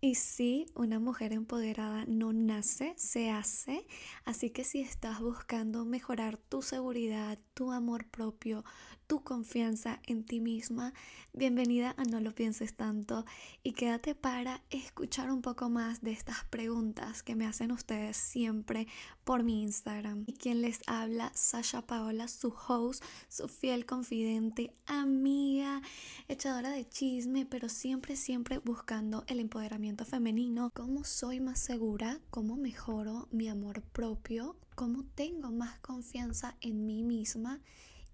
Y 0.00 0.14
sí, 0.14 0.66
una 0.76 1.00
mujer 1.00 1.32
empoderada 1.32 2.04
no 2.06 2.32
nace, 2.32 2.94
se 2.96 3.30
hace. 3.30 3.84
Así 4.24 4.50
que 4.50 4.62
si 4.62 4.80
estás 4.80 5.20
buscando 5.20 5.84
mejorar 5.84 6.36
tu 6.36 6.62
seguridad, 6.62 7.38
tu 7.54 7.72
amor 7.72 8.06
propio, 8.06 8.64
tu 9.08 9.24
confianza 9.24 10.00
en 10.06 10.22
ti 10.22 10.38
misma, 10.38 10.92
bienvenida 11.32 11.94
a 11.96 12.04
No 12.04 12.20
lo 12.20 12.34
pienses 12.34 12.74
tanto 12.74 13.24
y 13.62 13.72
quédate 13.72 14.14
para 14.14 14.62
escuchar 14.68 15.30
un 15.32 15.40
poco 15.40 15.70
más 15.70 16.02
de 16.02 16.10
estas 16.10 16.44
preguntas 16.50 17.22
que 17.22 17.34
me 17.34 17.46
hacen 17.46 17.72
ustedes 17.72 18.18
siempre 18.18 18.86
por 19.24 19.44
mi 19.44 19.62
Instagram. 19.62 20.24
Y 20.26 20.34
quien 20.34 20.60
les 20.60 20.80
habla, 20.86 21.32
Sasha 21.34 21.86
Paola, 21.86 22.28
su 22.28 22.54
host, 22.68 23.02
su 23.30 23.48
fiel 23.48 23.86
confidente, 23.86 24.74
amiga, 24.84 25.80
echadora 26.28 26.68
de 26.68 26.86
chisme, 26.86 27.46
pero 27.46 27.70
siempre, 27.70 28.14
siempre 28.14 28.58
buscando 28.58 29.24
el 29.26 29.40
empoderamiento 29.40 30.04
femenino. 30.04 30.70
¿Cómo 30.74 31.04
soy 31.04 31.40
más 31.40 31.60
segura? 31.60 32.20
¿Cómo 32.28 32.58
mejoro 32.58 33.26
mi 33.30 33.48
amor 33.48 33.80
propio? 33.80 34.56
¿Cómo 34.74 35.04
tengo 35.14 35.50
más 35.50 35.78
confianza 35.78 36.56
en 36.60 36.84
mí 36.84 37.02
misma? 37.02 37.62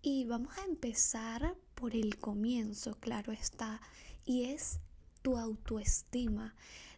Y 0.06 0.26
vamos 0.26 0.58
a 0.58 0.64
empezar 0.64 1.56
por 1.74 1.96
el 1.96 2.18
comienzo, 2.18 2.95
claro 3.00 3.32
está, 3.32 3.80
y 4.26 4.45
es 4.45 4.78
tu 5.22 5.38
autoestima. 5.38 6.54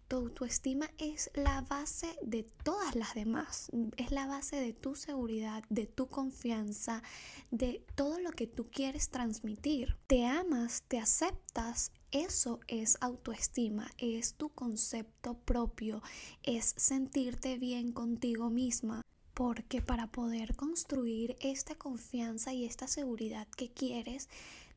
Tu 0.09 0.17
autoestima 0.17 0.91
es 0.99 1.31
la 1.35 1.61
base 1.61 2.19
de 2.23 2.43
todas 2.65 2.97
las 2.97 3.15
demás, 3.15 3.71
es 3.97 4.11
la 4.11 4.27
base 4.27 4.57
de 4.57 4.73
tu 4.73 4.97
seguridad, 4.97 5.63
de 5.69 5.87
tu 5.87 6.09
confianza, 6.09 7.05
de 7.53 7.87
todo 7.95 8.19
lo 8.19 8.33
que 8.33 8.49
tú 8.49 8.73
quieres 8.73 9.09
transmitir. 9.09 9.97
Te 10.09 10.27
amas, 10.27 10.83
te 10.89 10.99
aceptas, 10.99 11.93
eso 12.11 12.59
es 12.67 12.99
autoestima, 13.01 13.89
es 13.99 14.35
tu 14.35 14.49
concepto 14.49 15.35
propio, 15.35 16.03
es 16.43 16.75
sentirte 16.77 17.57
bien 17.57 17.93
contigo 17.93 18.51
misma 18.51 19.03
porque 19.37 19.83
para 19.83 20.07
poder 20.07 20.57
construir 20.57 21.37
esta 21.41 21.75
confianza 21.75 22.55
y 22.55 22.65
esta 22.65 22.89
seguridad 22.89 23.47
que 23.55 23.71
quieres, 23.71 24.31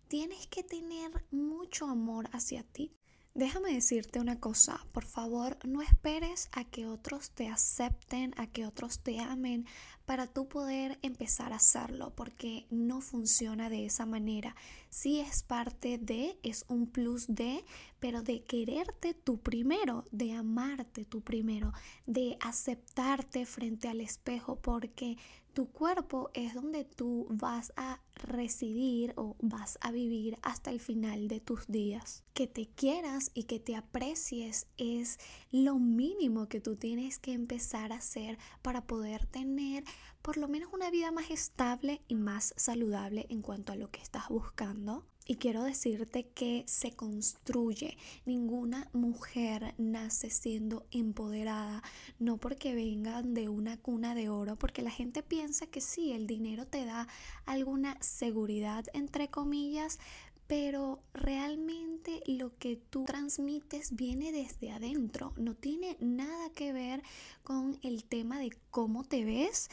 tienes 0.10 0.48
que 0.48 0.64
tener 0.64 1.10
mucho 1.32 1.86
amor 1.86 2.30
hacia 2.34 2.64
ti. 2.64 2.92
Déjame 3.36 3.74
decirte 3.74 4.20
una 4.20 4.40
cosa, 4.40 4.86
por 4.92 5.06
favor, 5.06 5.58
no 5.64 5.82
esperes 5.82 6.50
a 6.52 6.66
que 6.66 6.88
otros 6.88 7.30
te 7.30 7.48
acepten, 7.48 8.34
a 8.38 8.48
que 8.48 8.66
otros 8.66 9.00
te 9.00 9.20
amen 9.20 9.66
para 10.06 10.26
tú 10.26 10.50
poder 10.50 10.98
empezar 11.04 11.54
a 11.54 11.58
hacerlo, 11.58 12.12
porque 12.16 12.66
no 12.72 13.00
funciona 13.00 13.70
de 13.70 13.86
esa 13.86 14.08
manera. 14.08 14.56
Sí 14.90 15.20
es 15.20 15.44
parte 15.44 16.00
de, 16.00 16.40
es 16.42 16.66
un 16.68 16.88
plus 16.88 17.28
de, 17.28 17.64
pero 18.00 18.24
de 18.24 18.44
quererte 18.44 19.14
tú 19.14 19.38
primero, 19.38 20.06
de 20.12 20.34
amarte 20.34 21.06
tú 21.06 21.22
primero, 21.22 21.72
de 22.08 22.36
aceptarte 22.42 23.46
frente 23.46 23.88
al 23.88 24.02
espejo, 24.02 24.56
porque 24.56 25.18
tu 25.60 25.74
cuerpo 25.74 26.32
es 26.34 26.54
donde 26.54 26.86
tú 26.86 27.28
vas 27.30 27.74
a 27.76 28.00
residir 28.14 29.12
o 29.18 29.36
vas 29.42 29.78
a 29.82 29.92
vivir 29.92 30.38
hasta 30.42 30.72
el 30.72 30.80
final 30.80 31.28
de 31.28 31.42
tus 31.42 31.68
días. 31.68 32.24
Que 32.34 32.48
te 32.48 32.70
quieras 32.70 33.30
y 33.34 33.44
que 33.44 33.60
te 33.60 33.76
aprecies 33.76 34.68
es 34.78 35.20
lo 35.52 35.78
mínimo 35.78 36.48
que 36.48 36.62
tú 36.62 36.78
tienes 36.78 37.20
que 37.20 37.34
empezar 37.34 37.92
a 37.92 37.98
hacer 37.98 38.38
para 38.62 38.88
poder 38.88 39.26
tener 39.26 39.84
por 40.22 40.38
lo 40.38 40.48
menos 40.48 40.72
una 40.72 40.92
vida 40.92 41.12
más 41.12 41.30
estable 41.30 42.02
y 42.08 42.16
más 42.16 42.54
saludable 42.56 43.26
en 43.28 43.42
cuanto 43.42 43.74
a 43.74 43.76
lo 43.76 43.92
que 43.92 44.02
estás 44.02 44.30
buscando. 44.30 45.04
Y 45.30 45.36
quiero 45.36 45.62
decirte 45.62 46.26
que 46.30 46.64
se 46.66 46.94
construye. 46.94 48.00
Ninguna 48.26 48.90
mujer 48.94 49.76
nace 49.78 50.32
siendo 50.32 50.88
empoderada, 50.90 51.84
no 52.18 52.38
porque 52.38 52.74
vengan 52.74 53.36
de 53.36 53.48
una 53.48 53.78
cuna 53.78 54.16
de 54.16 54.30
oro, 54.30 54.56
porque 54.56 54.82
la 54.82 54.90
gente 54.90 55.22
piensa 55.22 55.68
que 55.68 55.82
sí, 55.82 56.14
el 56.14 56.26
dinero 56.26 56.66
te 56.66 56.84
da 56.84 57.08
alguna 57.46 57.96
seguridad, 58.02 58.86
entre 58.94 59.28
comillas, 59.28 60.00
pero 60.48 61.04
realmente 61.14 62.24
lo 62.26 62.58
que 62.58 62.78
tú 62.78 63.04
transmites 63.06 63.96
viene 63.96 64.32
desde 64.32 64.72
adentro, 64.72 65.34
no 65.38 65.54
tiene 65.54 65.96
nada 66.00 66.50
que 66.56 66.74
ver 66.74 67.04
con 67.44 67.78
el 67.84 68.04
tema 68.04 68.40
de 68.40 68.50
cómo 68.72 69.04
te 69.04 69.24
ves, 69.24 69.70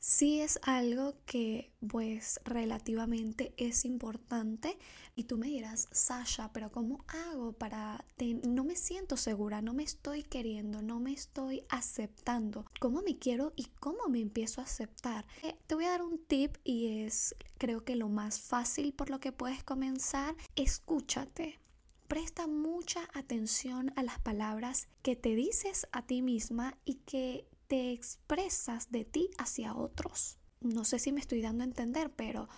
sí 0.00 0.40
es 0.40 0.58
algo 0.62 1.14
que 1.26 1.70
pues 1.86 2.40
relativamente 2.44 3.54
es 3.56 3.84
importante 3.84 4.78
y 5.14 5.24
tú 5.24 5.36
me 5.36 5.48
dirás, 5.48 5.88
Sasha, 5.92 6.50
pero 6.52 6.72
¿cómo 6.72 7.04
hago 7.08 7.52
para... 7.52 8.04
No 8.42 8.64
me 8.64 8.76
siento 8.76 9.16
segura, 9.16 9.60
no 9.60 9.74
me 9.74 9.82
estoy 9.82 10.22
queriendo, 10.22 10.82
no 10.82 10.98
me 10.98 11.12
estoy 11.12 11.62
aceptando. 11.68 12.64
¿Cómo 12.80 13.02
me 13.02 13.18
quiero 13.18 13.52
y 13.56 13.66
cómo 13.80 14.08
me 14.08 14.20
empiezo 14.20 14.60
a 14.60 14.64
aceptar? 14.64 15.26
Eh, 15.42 15.56
te 15.66 15.74
voy 15.74 15.84
a 15.84 15.90
dar 15.90 16.02
un 16.02 16.18
tip 16.18 16.56
y 16.64 17.02
es 17.04 17.34
creo 17.58 17.84
que 17.84 17.96
lo 17.96 18.08
más 18.08 18.40
fácil 18.40 18.94
por 18.94 19.10
lo 19.10 19.20
que 19.20 19.32
puedes 19.32 19.62
comenzar. 19.62 20.34
Escúchate. 20.56 21.60
Presta 22.08 22.46
mucha 22.46 23.08
atención 23.14 23.92
a 23.96 24.02
las 24.02 24.18
palabras 24.20 24.88
que 25.02 25.16
te 25.16 25.34
dices 25.34 25.86
a 25.92 26.06
ti 26.06 26.22
misma 26.22 26.76
y 26.84 26.94
que 26.94 27.46
te 27.70 27.92
expresas 27.92 28.90
de 28.90 29.04
ti 29.04 29.30
hacia 29.38 29.76
otros. 29.76 30.38
No 30.60 30.84
sé 30.84 30.98
si 30.98 31.12
me 31.12 31.20
estoy 31.20 31.40
dando 31.40 31.62
a 31.62 31.68
entender, 31.68 32.10
pero 32.10 32.48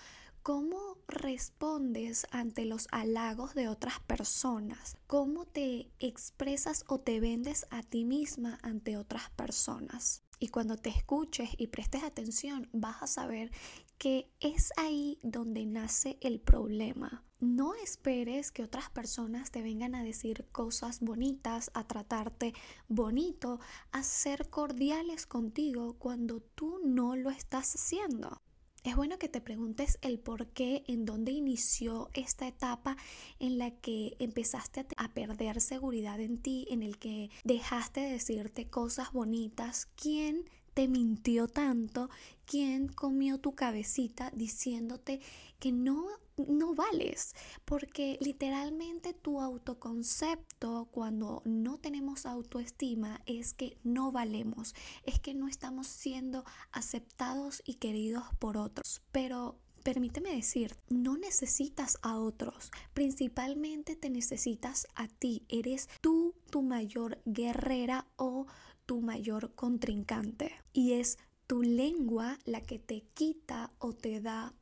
¿cómo 0.42 0.96
respondes 1.06 2.26
ante 2.30 2.64
los 2.64 2.88
halagos 2.92 3.54
de 3.54 3.68
otras 3.68 4.00
personas? 4.00 4.96
¿Cómo 5.06 5.44
te 5.44 5.90
expresas 6.00 6.84
o 6.88 6.98
te 6.98 7.20
vendes 7.20 7.66
a 7.68 7.82
ti 7.82 8.06
misma 8.06 8.58
ante 8.62 8.96
otras 8.96 9.28
personas? 9.36 10.22
Y 10.42 10.48
cuando 10.48 10.76
te 10.76 10.90
escuches 10.90 11.50
y 11.56 11.68
prestes 11.68 12.02
atención, 12.02 12.68
vas 12.72 13.00
a 13.00 13.06
saber 13.06 13.52
que 13.96 14.28
es 14.40 14.72
ahí 14.76 15.20
donde 15.22 15.64
nace 15.66 16.18
el 16.20 16.40
problema. 16.40 17.22
No 17.38 17.74
esperes 17.74 18.50
que 18.50 18.64
otras 18.64 18.90
personas 18.90 19.52
te 19.52 19.62
vengan 19.62 19.94
a 19.94 20.02
decir 20.02 20.48
cosas 20.50 20.98
bonitas, 20.98 21.70
a 21.74 21.86
tratarte 21.86 22.54
bonito, 22.88 23.60
a 23.92 24.02
ser 24.02 24.50
cordiales 24.50 25.28
contigo 25.28 25.96
cuando 26.00 26.40
tú 26.40 26.80
no 26.84 27.14
lo 27.14 27.30
estás 27.30 27.76
haciendo. 27.76 28.42
Es 28.84 28.96
bueno 28.96 29.16
que 29.16 29.28
te 29.28 29.40
preguntes 29.40 29.96
el 30.02 30.18
por 30.18 30.48
qué, 30.48 30.82
en 30.88 31.04
dónde 31.04 31.30
inició 31.30 32.10
esta 32.14 32.48
etapa 32.48 32.96
en 33.38 33.56
la 33.56 33.70
que 33.70 34.16
empezaste 34.18 34.86
a 34.96 35.14
perder 35.14 35.60
seguridad 35.60 36.18
en 36.20 36.38
ti, 36.38 36.66
en 36.68 36.82
el 36.82 36.98
que 36.98 37.30
dejaste 37.44 38.00
de 38.00 38.10
decirte 38.10 38.68
cosas 38.68 39.12
bonitas, 39.12 39.86
quién 39.94 40.50
te 40.74 40.88
mintió 40.88 41.48
tanto? 41.48 42.08
¿Quién 42.44 42.88
comió 42.88 43.38
tu 43.38 43.54
cabecita 43.54 44.30
diciéndote 44.34 45.20
que 45.58 45.72
no, 45.72 46.06
no 46.36 46.74
vales? 46.74 47.34
Porque 47.64 48.18
literalmente 48.20 49.14
tu 49.14 49.40
autoconcepto 49.40 50.88
cuando 50.90 51.42
no 51.44 51.78
tenemos 51.78 52.26
autoestima 52.26 53.20
es 53.26 53.54
que 53.54 53.78
no 53.82 54.12
valemos, 54.12 54.74
es 55.04 55.20
que 55.20 55.34
no 55.34 55.48
estamos 55.48 55.86
siendo 55.86 56.44
aceptados 56.72 57.62
y 57.64 57.74
queridos 57.74 58.24
por 58.38 58.56
otros. 58.56 59.02
Pero 59.12 59.58
Permíteme 59.82 60.32
decir, 60.32 60.76
no 60.90 61.16
necesitas 61.16 61.98
a 62.02 62.16
otros, 62.16 62.70
principalmente 62.94 63.96
te 63.96 64.10
necesitas 64.10 64.86
a 64.94 65.08
ti, 65.08 65.44
eres 65.48 65.88
tú 66.00 66.36
tu 66.50 66.62
mayor 66.62 67.20
guerrera 67.24 68.06
o 68.14 68.46
tu 68.92 69.00
mayor 69.00 69.54
contrincante 69.54 70.52
y 70.74 70.92
es 70.92 71.16
tu 71.46 71.62
lengua 71.62 72.38
la 72.44 72.60
que 72.60 72.78
te 72.78 73.06
quita 73.14 73.72
o 73.78 73.94
te 73.94 74.20
da 74.20 74.52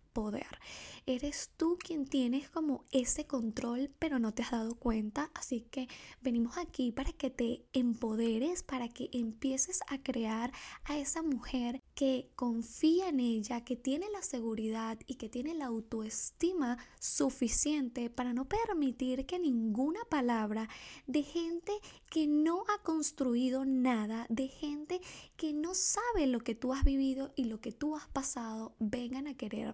Eres 1.07 1.51
tú 1.57 1.79
quien 1.79 2.07
tienes 2.07 2.51
como 2.51 2.85
ese 2.93 3.27
control, 3.27 3.91
pero 3.99 4.19
no 4.19 4.33
te 4.33 4.43
has 4.43 4.51
dado 4.51 4.75
cuenta. 4.75 5.31
Así 5.35 5.63
que 5.71 5.89
venimos 6.21 6.59
aquí 6.59 6.93
para 6.93 7.13
que 7.13 7.31
te 7.31 7.65
empoderes, 7.73 8.63
para 8.63 8.89
que 8.89 9.09
empieces 9.13 9.81
a 9.89 10.03
crear 10.03 10.53
a 10.85 10.99
esa 10.99 11.23
mujer 11.23 11.81
que 11.95 12.31
confía 12.37 13.09
en 13.09 13.21
ella, 13.21 13.65
que 13.65 13.77
tiene 13.77 14.07
la 14.11 14.23
seguridad 14.23 14.99
y 15.07 15.15
que 15.15 15.29
tiene 15.29 15.55
la 15.55 15.67
autoestima 15.67 16.79
suficiente 16.99 18.11
para 18.11 18.33
no 18.33 18.47
permitir 18.47 19.27
que 19.27 19.39
ninguna 19.39 20.01
palabra 20.09 20.69
de 21.07 21.23
gente 21.23 21.73
que 22.11 22.27
no 22.27 22.65
ha 22.69 22.83
construido 22.83 23.65
nada, 23.65 24.27
de 24.29 24.49
gente 24.49 25.01
que 25.37 25.53
no 25.53 25.75
sabe 25.75 26.27
lo 26.27 26.41
que 26.41 26.55
tú 26.55 26.73
has 26.73 26.85
vivido 26.85 27.33
y 27.37 27.45
lo 27.45 27.61
que 27.61 27.73
tú 27.73 27.97
has 27.97 28.09
pasado, 28.09 28.75
vengan 28.79 29.27
a 29.27 29.37
querer 29.37 29.69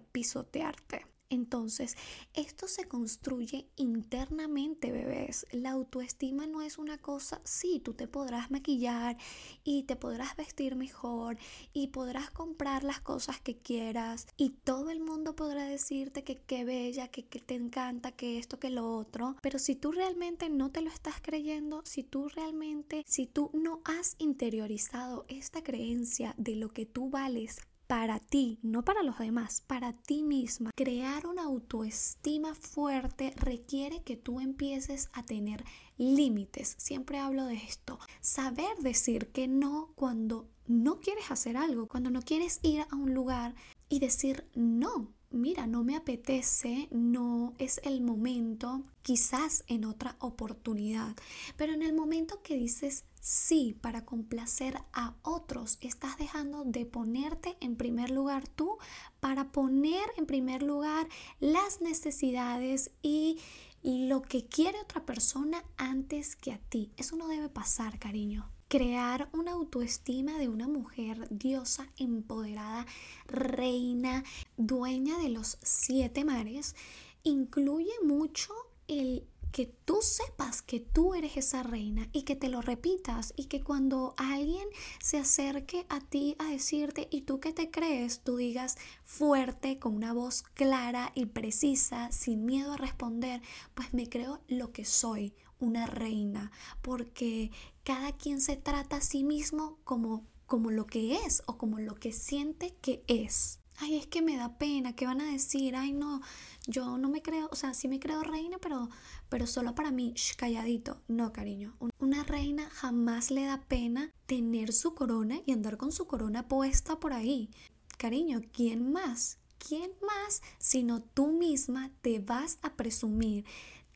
Entonces, 1.29 1.97
esto 2.33 2.67
se 2.69 2.87
construye 2.87 3.67
internamente, 3.75 4.91
bebés. 4.91 5.45
La 5.51 5.71
autoestima 5.71 6.47
no 6.47 6.61
es 6.61 6.77
una 6.77 6.97
cosa, 6.99 7.41
sí, 7.43 7.81
tú 7.83 7.93
te 7.93 8.07
podrás 8.07 8.49
maquillar 8.49 9.17
y 9.65 9.83
te 9.83 9.97
podrás 9.97 10.37
vestir 10.37 10.77
mejor 10.77 11.37
y 11.73 11.87
podrás 11.87 12.31
comprar 12.31 12.85
las 12.85 13.01
cosas 13.01 13.41
que 13.41 13.57
quieras 13.57 14.27
y 14.37 14.51
todo 14.51 14.89
el 14.89 15.01
mundo 15.01 15.35
podrá 15.35 15.65
decirte 15.65 16.23
que 16.23 16.37
qué 16.37 16.63
bella, 16.63 17.09
que, 17.09 17.25
que 17.25 17.39
te 17.39 17.55
encanta, 17.55 18.13
que 18.13 18.37
esto, 18.37 18.57
que 18.57 18.69
lo 18.69 18.95
otro. 18.95 19.35
Pero 19.41 19.59
si 19.59 19.75
tú 19.75 19.91
realmente 19.91 20.49
no 20.49 20.71
te 20.71 20.81
lo 20.81 20.89
estás 20.89 21.15
creyendo, 21.21 21.81
si 21.83 22.03
tú 22.03 22.29
realmente, 22.29 23.03
si 23.05 23.27
tú 23.27 23.51
no 23.53 23.81
has 23.83 24.15
interiorizado 24.17 25.25
esta 25.27 25.61
creencia 25.61 26.33
de 26.37 26.55
lo 26.55 26.69
que 26.69 26.85
tú 26.85 27.09
vales 27.09 27.59
para 27.87 28.19
ti, 28.19 28.59
no 28.61 28.83
para 28.83 29.01
los 29.01 29.17
demás, 29.17 29.63
para 29.65 29.93
ti 29.93 30.21
misma. 30.21 30.71
Crear 30.75 31.25
una 31.25 31.43
autoestima 31.43 32.53
fuerte 32.53 33.33
requiere 33.37 34.03
que 34.03 34.17
tú 34.17 34.39
empieces 34.39 35.09
a 35.13 35.23
tener 35.23 35.63
límites. 35.97 36.75
Siempre 36.77 37.17
hablo 37.17 37.45
de 37.45 37.55
esto. 37.55 37.97
Saber 38.21 38.77
decir 38.81 39.31
que 39.31 39.47
no 39.47 39.93
cuando 39.95 40.49
no 40.67 40.99
quieres 40.99 41.31
hacer 41.31 41.55
algo, 41.55 41.87
cuando 41.87 42.09
no 42.09 42.21
quieres 42.21 42.59
ir 42.61 42.81
a 42.81 42.95
un 42.95 43.13
lugar 43.13 43.55
y 43.89 43.99
decir 43.99 44.45
no 44.53 45.13
mira, 45.29 45.67
no 45.67 45.83
me 45.83 45.95
apetece, 45.95 46.87
no 46.91 47.53
es 47.57 47.79
el 47.83 48.01
momento, 48.01 48.83
quizás 49.01 49.63
en 49.67 49.85
otra 49.85 50.15
oportunidad, 50.19 51.15
pero 51.55 51.73
en 51.73 51.83
el 51.83 51.93
momento 51.93 52.41
que 52.41 52.55
dices 52.55 53.05
sí 53.19 53.77
para 53.81 54.05
complacer 54.05 54.77
a 54.93 55.15
otros, 55.21 55.77
estás 55.81 56.17
dejando 56.17 56.63
de 56.63 56.85
ponerte 56.85 57.57
en 57.59 57.75
primer 57.75 58.09
lugar 58.09 58.47
tú 58.47 58.77
para 59.19 59.51
poner 59.51 60.03
en 60.17 60.25
primer 60.25 60.63
lugar 60.63 61.07
las 61.39 61.81
necesidades 61.81 62.91
y 63.01 63.39
lo 63.83 64.21
que 64.21 64.45
quiere 64.45 64.79
otra 64.79 65.05
persona 65.05 65.63
antes 65.77 66.35
que 66.35 66.51
a 66.51 66.57
ti. 66.57 66.91
Eso 66.97 67.15
no 67.15 67.27
debe 67.27 67.49
pasar, 67.49 67.99
cariño 67.99 68.49
crear 68.67 69.29
una 69.33 69.53
autoestima 69.53 70.37
de 70.37 70.49
una 70.49 70.67
mujer 70.67 71.27
diosa, 71.29 71.87
empoderada, 71.97 72.85
reina, 73.27 74.23
dueña 74.57 75.17
de 75.17 75.29
los 75.29 75.57
siete 75.61 76.25
mares, 76.25 76.75
incluye 77.23 77.93
mucho 78.03 78.53
el 78.87 79.25
que 79.51 79.65
tú 79.85 79.99
sepas 80.01 80.61
que 80.61 80.79
tú 80.79 81.15
eres 81.15 81.37
esa 81.37 81.63
reina 81.63 82.07
y 82.11 82.23
que 82.23 82.35
te 82.35 82.49
lo 82.49 82.61
repitas 82.61 83.33
y 83.35 83.45
que 83.45 83.63
cuando 83.63 84.13
alguien 84.17 84.67
se 84.99 85.17
acerque 85.17 85.85
a 85.89 85.99
ti 85.99 86.35
a 86.37 86.45
decirte 86.45 87.07
y 87.09 87.21
tú 87.21 87.39
que 87.39 87.53
te 87.53 87.71
crees, 87.71 88.21
tú 88.21 88.37
digas 88.37 88.77
fuerte, 89.03 89.79
con 89.79 89.95
una 89.95 90.13
voz 90.13 90.43
clara 90.53 91.11
y 91.15 91.27
precisa, 91.27 92.11
sin 92.11 92.45
miedo 92.45 92.73
a 92.73 92.77
responder, 92.77 93.41
pues 93.73 93.93
me 93.93 94.09
creo 94.09 94.41
lo 94.47 94.71
que 94.71 94.85
soy, 94.85 95.33
una 95.59 95.85
reina, 95.85 96.51
porque 96.81 97.51
cada 97.83 98.11
quien 98.11 98.41
se 98.41 98.55
trata 98.55 98.97
a 98.97 99.01
sí 99.01 99.23
mismo 99.23 99.77
como, 99.83 100.25
como 100.45 100.71
lo 100.71 100.85
que 100.85 101.15
es 101.15 101.43
o 101.45 101.57
como 101.57 101.79
lo 101.79 101.95
que 101.95 102.11
siente 102.11 102.75
que 102.81 103.03
es. 103.07 103.59
Ay, 103.79 103.97
es 103.97 104.07
que 104.07 104.23
me 104.23 104.37
da 104.37 104.57
pena, 104.57 104.95
¿qué 104.95 105.05
van 105.05 105.21
a 105.21 105.31
decir? 105.31 105.75
Ay, 105.75 105.93
no, 105.93 106.21
yo 106.65 106.97
no 106.97 107.09
me 107.09 107.21
creo, 107.21 107.47
o 107.51 107.55
sea, 107.55 107.75
sí 107.75 107.87
me 107.87 107.99
creo 107.99 108.23
reina, 108.23 108.57
pero, 108.59 108.89
pero 109.29 109.45
solo 109.45 109.75
para 109.75 109.91
mí, 109.91 110.15
calladito. 110.35 111.03
No, 111.07 111.31
cariño. 111.31 111.77
Una 111.99 112.23
reina 112.23 112.67
jamás 112.71 113.29
le 113.29 113.45
da 113.45 113.61
pena 113.61 114.11
tener 114.25 114.73
su 114.73 114.95
corona 114.95 115.41
y 115.45 115.51
andar 115.51 115.77
con 115.77 115.91
su 115.91 116.07
corona 116.07 116.47
puesta 116.47 116.99
por 116.99 117.13
ahí. 117.13 117.51
Cariño, 117.97 118.41
¿quién 118.51 118.91
más? 118.91 119.37
¿Quién 119.59 119.91
más 120.01 120.41
sino 120.57 121.01
tú 121.01 121.27
misma 121.27 121.91
te 122.01 122.19
vas 122.19 122.57
a 122.63 122.75
presumir 122.75 123.45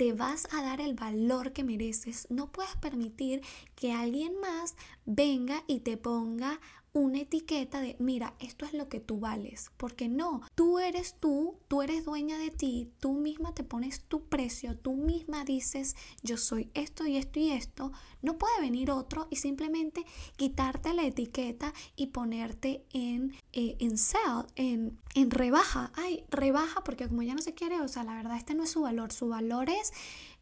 te 0.02 0.14
vas 0.14 0.48
a 0.52 0.64
dar 0.64 0.82
el 0.82 0.96
valor 0.96 1.54
que 1.54 1.64
mereces. 1.64 2.26
No 2.32 2.52
puedes 2.52 2.76
permitir 2.78 3.44
que 3.76 3.94
alguien 3.94 4.34
más 4.40 4.76
venga 5.06 5.64
y 5.68 5.82
te 5.82 5.96
ponga 5.96 6.60
una 6.94 7.20
etiqueta 7.20 7.80
de, 7.80 7.96
mira, 8.00 8.36
esto 8.40 8.66
es 8.66 8.74
lo 8.74 8.90
que 8.90 9.00
tú 9.00 9.20
vales, 9.20 9.72
porque 9.78 10.10
no, 10.10 10.42
tú 10.56 10.80
eres 10.80 11.16
tú, 11.20 11.56
tú 11.70 11.82
eres 11.82 12.04
dueña 12.04 12.38
de 12.38 12.52
ti, 12.52 12.90
tú 13.00 13.14
misma 13.14 13.54
te 13.54 13.64
pones 13.64 14.04
tu 14.04 14.26
precio, 14.26 14.78
tú 14.78 14.96
misma 14.96 15.46
dices, 15.46 15.96
yo 16.22 16.36
soy 16.36 16.70
esto 16.74 17.06
y 17.06 17.16
esto 17.16 17.40
y 17.40 17.52
esto, 17.52 17.94
no 18.22 18.38
puede 18.38 18.60
venir 18.60 18.92
otro 18.92 19.28
y 19.30 19.38
simplemente 19.38 20.06
quitarte 20.36 20.94
la 20.94 21.06
etiqueta 21.06 21.74
y 21.96 22.08
ponerte 22.08 22.84
en, 22.92 23.34
eh, 23.54 23.78
en 23.80 23.98
sell, 23.98 24.46
en, 24.56 25.00
en 25.16 25.32
rebaja, 25.32 25.94
ay, 25.96 26.26
rebaja 26.30 26.84
porque 26.84 27.08
como 27.08 27.22
ya 27.22 27.36
no 27.36 27.42
se 27.42 27.54
quiere, 27.54 27.80
o 27.80 27.88
sea, 27.88 28.04
la 28.04 28.16
verdad 28.16 28.36
este 28.36 28.54
no 28.54 28.64
es 28.64 28.72
su 28.72 28.82
valor, 28.82 29.14
su 29.14 29.30
valor 29.30 29.70
es 29.70 29.94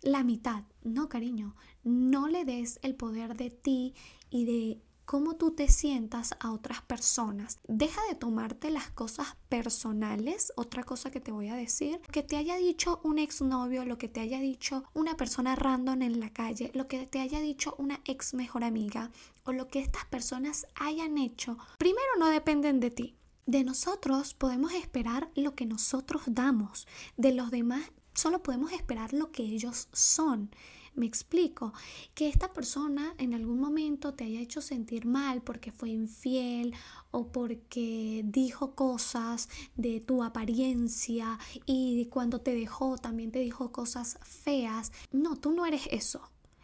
la 0.02 0.24
mitad, 0.24 0.64
no 0.84 1.10
cariño, 1.10 1.56
no 1.84 2.28
le 2.28 2.44
des 2.44 2.80
el 2.82 2.96
poder 2.96 3.36
de 3.36 3.52
ti 3.52 3.94
y 4.32 4.46
de 4.46 4.82
cómo 5.10 5.38
tú 5.38 5.50
te 5.50 5.68
sientas 5.68 6.36
a 6.40 6.52
otras 6.52 6.84
personas. 6.84 7.58
Deja 7.68 8.00
de 8.10 8.14
tomarte 8.14 8.70
las 8.70 8.92
cosas 8.92 9.38
personales. 9.50 10.54
Otra 10.56 10.84
cosa 10.84 11.10
que 11.10 11.20
te 11.20 11.32
voy 11.32 11.48
a 11.48 11.56
decir, 11.56 12.00
que 12.12 12.22
te 12.22 12.38
haya 12.38 12.58
dicho 12.58 13.02
un 13.04 13.18
exnovio, 13.18 13.86
lo 13.86 13.98
que 13.98 14.08
te 14.08 14.20
haya 14.20 14.40
dicho 14.40 14.84
una 14.94 15.18
persona 15.18 15.56
random 15.56 16.04
en 16.04 16.20
la 16.20 16.32
calle, 16.32 16.70
lo 16.76 16.88
que 16.88 17.08
te 17.08 17.22
haya 17.22 17.40
dicho 17.40 17.74
una 17.80 18.02
ex 18.06 18.36
mejor 18.36 18.64
amiga 18.64 19.10
o 19.46 19.52
lo 19.52 19.68
que 19.68 19.80
estas 19.80 20.06
personas 20.06 20.68
hayan 20.76 21.18
hecho, 21.18 21.58
primero 21.80 22.10
no 22.20 22.28
dependen 22.28 22.80
de 22.80 22.92
ti. 22.92 23.16
De 23.48 23.64
nosotros 23.64 24.36
podemos 24.36 24.74
esperar 24.74 25.32
lo 25.34 25.56
que 25.56 25.66
nosotros 25.66 26.22
damos. 26.28 26.88
De 27.18 27.34
los 27.34 27.50
demás 27.50 27.82
solo 28.14 28.44
podemos 28.44 28.72
esperar 28.72 29.14
lo 29.14 29.32
que 29.32 29.44
ellos 29.44 29.88
son. 29.94 30.50
Me 30.96 31.06
explico, 31.06 31.74
que 32.14 32.28
esta 32.28 32.52
persona 32.52 33.14
en 33.18 33.34
algún 33.34 33.60
momento 33.60 34.14
te 34.14 34.26
haya 34.26 34.42
hecho 34.42 34.62
sentir 34.62 35.06
mal 35.06 35.42
porque 35.42 35.72
fue 35.72 35.90
infiel 35.90 36.74
o 37.12 37.32
porque 37.32 38.22
dijo 38.26 38.76
cosas 38.76 39.48
de 39.76 40.02
tu 40.02 40.24
apariencia 40.24 41.40
y 41.66 42.06
cuando 42.08 42.42
te 42.42 42.54
dejó 42.54 42.98
también 42.98 43.32
te 43.32 43.40
dijo 43.40 43.72
cosas 43.72 44.20
feas. 44.24 44.92
No, 45.12 45.36
tú 45.38 45.52
no 45.52 45.66
eres 45.66 45.88
eso. 45.92 46.22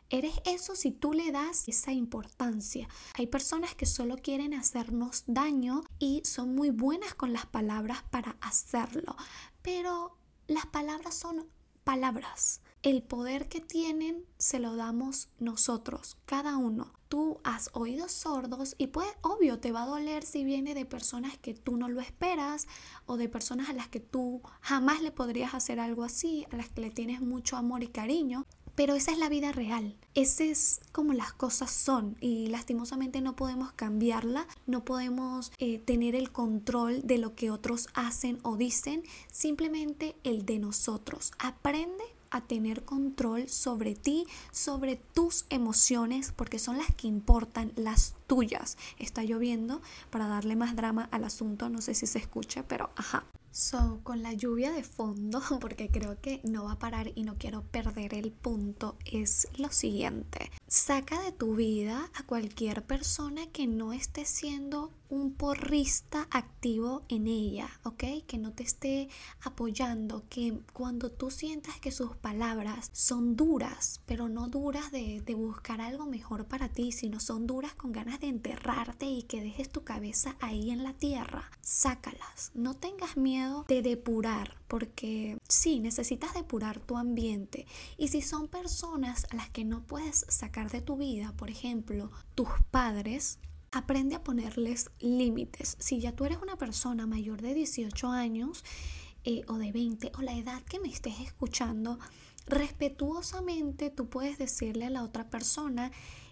Eres 0.10 0.36
eso 0.46 0.76
si 0.76 0.92
tú 0.92 1.14
le 1.14 1.32
das 1.32 1.68
esa 1.68 1.92
importancia. 1.92 2.88
Hay 3.16 3.28
personas 3.28 3.74
que 3.74 3.86
solo 3.86 4.18
quieren 4.18 4.54
hacernos 4.54 5.24
daño 5.28 5.84
y 5.98 6.22
son 6.26 6.54
muy 6.54 6.70
buenas 6.70 7.16
con 7.16 7.34
las 7.34 7.48
palabras 7.48 8.04
para 8.12 8.38
hacerlo, 8.42 9.16
pero 9.64 10.18
las 10.48 10.66
palabras 10.66 11.16
son 11.16 11.48
palabras 11.84 12.62
el 12.86 13.02
poder 13.02 13.50
que 13.50 13.62
tienen 13.62 14.26
se 14.38 14.60
lo 14.60 14.76
damos 14.76 15.30
nosotros, 15.40 16.18
cada 16.28 16.58
uno. 16.58 16.94
Tú 17.10 17.40
has 17.44 17.72
oídos 17.74 18.12
sordos 18.12 18.76
y 18.78 18.88
pues 18.88 19.08
obvio 19.22 19.60
te 19.60 19.72
va 19.72 19.84
a 19.84 19.88
doler 19.88 20.24
si 20.24 20.44
viene 20.44 20.76
de 20.76 20.86
personas 20.86 21.36
que 21.40 21.56
tú 21.56 21.78
no 21.78 21.90
lo 21.90 22.00
esperas 22.00 22.68
o 23.08 23.18
de 23.18 23.28
personas 23.28 23.70
a 23.70 23.74
las 23.74 23.88
que 23.88 24.00
tú 24.00 24.44
jamás 24.62 25.02
le 25.02 25.12
podrías 25.12 25.56
hacer 25.56 25.80
algo 25.80 26.04
así, 26.04 26.46
a 26.52 26.58
las 26.58 26.70
que 26.70 26.82
le 26.82 26.92
tienes 26.92 27.22
mucho 27.22 27.58
amor 27.58 27.82
y 27.82 27.88
cariño. 27.88 28.46
Pero 28.76 28.96
esa 28.96 29.12
es 29.12 29.18
la 29.18 29.30
vida 29.30 29.54
real, 29.54 29.96
esa 30.16 30.44
es 30.44 30.82
como 30.92 31.14
las 31.14 31.32
cosas 31.32 31.72
son 31.72 32.18
y 32.20 32.48
lastimosamente 32.48 33.22
no 33.22 33.36
podemos 33.36 33.72
cambiarla, 33.72 34.48
no 34.68 34.84
podemos 34.84 35.54
eh, 35.60 35.80
tener 35.80 36.14
el 36.14 36.32
control 36.32 37.02
de 37.04 37.18
lo 37.18 37.36
que 37.36 37.52
otros 37.52 37.88
hacen 37.94 38.40
o 38.44 38.58
dicen, 38.58 39.04
simplemente 39.32 40.18
el 40.24 40.46
de 40.46 40.60
nosotros. 40.60 41.32
Aprende 41.40 42.04
a 42.32 42.42
tener 42.42 42.84
control 42.84 43.48
sobre 43.48 43.96
ti, 43.96 44.26
sobre 44.52 44.98
tus 44.98 45.46
emociones, 45.50 46.34
porque 46.36 46.60
son 46.60 46.78
las 46.78 46.94
que 46.94 47.08
importan, 47.08 47.72
las 47.78 48.16
tuyas. 48.28 48.78
Está 49.00 49.24
lloviendo 49.24 49.82
para 50.10 50.28
darle 50.28 50.56
más 50.56 50.76
drama 50.76 51.08
al 51.12 51.24
asunto, 51.24 51.70
no 51.70 51.82
sé 51.82 51.94
si 51.94 52.08
se 52.08 52.20
escucha, 52.20 52.64
pero 52.68 52.90
ajá. 52.96 53.26
So, 53.56 54.02
con 54.04 54.22
la 54.22 54.34
lluvia 54.34 54.74
de 54.74 54.84
fondo, 54.84 55.42
porque 55.62 55.90
creo 55.90 56.20
que 56.20 56.42
no 56.44 56.66
va 56.66 56.74
a 56.74 56.80
parar 56.80 57.14
y 57.16 57.24
no 57.24 57.38
quiero 57.38 57.62
perder 57.64 58.14
el 58.14 58.34
punto, 58.34 58.98
es 59.06 59.48
lo 59.58 59.72
siguiente. 59.72 60.52
Saca 60.68 61.22
de 61.22 61.32
tu 61.32 61.56
vida 61.56 62.12
a 62.16 62.24
cualquier 62.24 62.84
persona 62.84 63.48
que 63.54 63.66
no 63.66 63.94
esté 63.94 64.26
siendo 64.26 64.92
un 65.08 65.34
porrista 65.34 66.28
activo 66.32 67.04
en 67.08 67.28
ella, 67.28 67.70
¿ok? 67.84 68.04
Que 68.28 68.38
no 68.38 68.52
te 68.52 68.64
esté 68.64 69.08
apoyando, 69.42 70.24
que 70.30 70.60
cuando 70.74 71.12
tú 71.12 71.32
sientas 71.32 71.80
que 71.80 71.92
sus 71.92 72.16
palabras 72.18 72.90
son 72.92 73.36
duras, 73.36 74.02
pero 74.06 74.28
no 74.28 74.50
duras 74.50 74.92
de, 74.92 75.22
de, 75.22 75.36
buscar 75.36 75.80
algo 75.80 76.06
mejor 76.06 76.46
para 76.46 76.70
ti, 76.70 76.92
sino 76.92 77.20
son 77.20 77.48
duras 77.48 77.74
con 77.76 77.92
ganas 77.92 78.15
de 78.20 78.28
enterrarte 78.28 79.06
y 79.06 79.24
que 79.24 79.42
dejes 79.42 79.70
tu 79.70 79.84
cabeza 79.84 80.36
ahí 80.40 80.72
en 80.72 80.84
la 80.84 80.94
tierra, 80.94 81.50
sácalas. 81.62 82.52
No 82.54 82.74
tengas 82.74 83.18
miedo 83.18 83.66
de 83.68 83.82
depurar, 83.82 84.58
porque 84.68 85.38
sí, 85.48 85.80
necesitas 85.80 86.34
depurar 86.34 86.80
tu 86.80 86.98
ambiente. 86.98 87.66
Y 87.98 88.10
si 88.10 88.22
son 88.22 88.48
personas 88.48 89.28
a 89.32 89.36
las 89.36 89.50
que 89.50 89.66
no 89.66 89.84
puedes 89.84 90.26
sacar 90.30 90.72
de 90.72 90.82
tu 90.82 90.98
vida, 90.98 91.34
por 91.38 91.50
ejemplo, 91.50 92.12
tus 92.36 92.50
padres, 92.72 93.40
aprende 93.72 94.16
a 94.16 94.24
ponerles 94.24 94.90
límites. 95.00 95.76
Si 95.80 96.00
ya 96.00 96.14
tú 96.14 96.26
eres 96.26 96.38
una 96.42 96.58
persona 96.58 97.08
mayor 97.08 97.42
de 97.42 97.54
18 97.54 98.08
años 98.10 98.64
eh, 99.24 99.42
o 99.48 99.58
de 99.58 99.72
20 99.72 100.12
o 100.18 100.22
la 100.22 100.36
edad 100.36 100.62
que 100.64 100.80
me 100.80 100.88
estés 100.88 101.20
escuchando, 101.20 102.00
respetuosamente 102.48 103.90
tú 103.90 104.08
puedes 104.08 104.38
decirle 104.38 104.86
a 104.86 104.90
la 104.90 105.04
otra 105.04 105.30
persona 105.30 105.92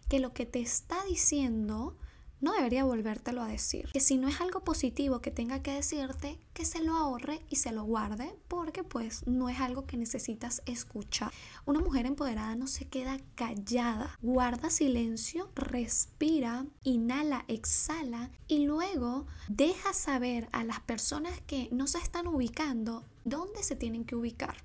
que 0.09 0.19
lo 0.19 0.33
que 0.33 0.45
te 0.45 0.61
está 0.61 1.03
diciendo 1.05 1.97
no 2.43 2.51
debería 2.51 2.83
volvértelo 2.83 3.41
a 3.41 3.47
decir. 3.47 3.89
Que 3.93 4.01
si 4.01 4.17
no 4.17 4.27
es 4.27 4.41
algo 4.41 4.65
positivo 4.65 5.21
que 5.21 5.31
tenga 5.31 5.63
que 5.63 5.71
decirte, 5.71 6.37
que 6.53 6.65
se 6.65 6.83
lo 6.83 6.93
ahorre 6.97 7.41
y 7.49 7.55
se 7.55 7.71
lo 7.71 7.85
guarde, 7.85 8.35
porque 8.49 8.83
pues 8.83 9.25
no 9.25 9.47
es 9.47 9.61
algo 9.61 9.85
que 9.85 9.95
necesitas 9.95 10.61
escuchar. 10.65 11.31
Una 11.65 11.79
mujer 11.79 12.05
empoderada 12.05 12.57
no 12.57 12.67
se 12.67 12.85
queda 12.85 13.17
callada, 13.35 14.19
guarda 14.21 14.69
silencio, 14.69 15.49
respira, 15.55 16.65
inhala, 16.83 17.45
exhala 17.47 18.29
y 18.47 18.65
luego 18.65 19.25
deja 19.47 19.93
saber 19.93 20.49
a 20.51 20.65
las 20.65 20.81
personas 20.81 21.39
que 21.47 21.69
no 21.71 21.87
se 21.87 21.99
están 21.99 22.27
ubicando 22.27 23.05
dónde 23.23 23.63
se 23.63 23.77
tienen 23.77 24.03
que 24.03 24.17
ubicar 24.17 24.57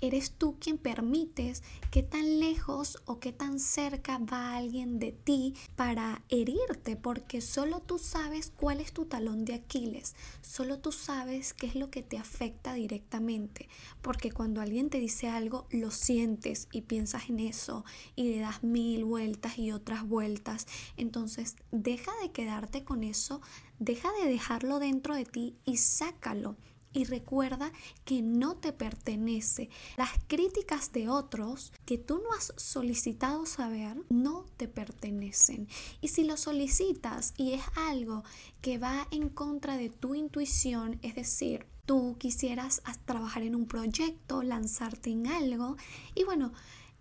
eres 0.00 0.32
tú 0.32 0.56
quien 0.58 0.78
permites 0.78 1.62
que 1.90 2.02
tan 2.02 2.40
lejos 2.40 2.98
o 3.06 3.18
que 3.20 3.32
tan 3.32 3.58
cerca 3.58 4.18
va 4.18 4.56
alguien 4.56 4.98
de 4.98 5.12
ti 5.12 5.54
para 5.74 6.22
herirte, 6.28 6.96
porque 6.96 7.40
solo 7.40 7.80
tú 7.80 7.98
sabes 7.98 8.52
cuál 8.54 8.80
es 8.80 8.92
tu 8.92 9.06
talón 9.06 9.44
de 9.44 9.54
Aquiles, 9.54 10.14
solo 10.42 10.78
tú 10.78 10.92
sabes 10.92 11.54
qué 11.54 11.66
es 11.66 11.74
lo 11.74 11.90
que 11.90 12.02
te 12.02 12.18
afecta 12.18 12.74
directamente, 12.74 13.68
porque 14.02 14.30
cuando 14.30 14.60
alguien 14.60 14.90
te 14.90 14.98
dice 14.98 15.28
algo, 15.28 15.66
lo 15.70 15.90
sientes 15.90 16.68
y 16.72 16.82
piensas 16.82 17.28
en 17.28 17.40
eso 17.40 17.84
y 18.14 18.30
le 18.30 18.40
das 18.40 18.62
mil 18.62 19.04
vueltas 19.04 19.58
y 19.58 19.72
otras 19.72 20.06
vueltas, 20.06 20.66
entonces 20.96 21.56
deja 21.70 22.12
de 22.22 22.32
quedarte 22.32 22.84
con 22.84 23.02
eso, 23.02 23.40
deja 23.78 24.10
de 24.20 24.28
dejarlo 24.28 24.78
dentro 24.78 25.14
de 25.14 25.24
ti 25.24 25.56
y 25.64 25.78
sácalo 25.78 26.56
y 26.92 27.04
recuerda 27.04 27.72
que 28.04 28.22
no 28.22 28.56
te 28.56 28.72
pertenece. 28.72 29.68
Las 29.96 30.10
críticas 30.26 30.92
de 30.92 31.08
otros 31.08 31.72
que 31.84 31.98
tú 31.98 32.22
no 32.22 32.32
has 32.36 32.52
solicitado 32.56 33.46
saber 33.46 33.96
no 34.08 34.46
te 34.56 34.68
pertenecen. 34.68 35.68
Y 36.00 36.08
si 36.08 36.24
lo 36.24 36.36
solicitas 36.36 37.34
y 37.36 37.52
es 37.52 37.62
algo 37.74 38.24
que 38.60 38.78
va 38.78 39.06
en 39.10 39.28
contra 39.28 39.76
de 39.76 39.90
tu 39.90 40.14
intuición, 40.14 40.98
es 41.02 41.14
decir, 41.14 41.66
tú 41.84 42.16
quisieras 42.18 42.82
trabajar 43.04 43.42
en 43.42 43.54
un 43.54 43.66
proyecto, 43.66 44.42
lanzarte 44.42 45.10
en 45.10 45.26
algo 45.26 45.76
y 46.14 46.24
bueno, 46.24 46.52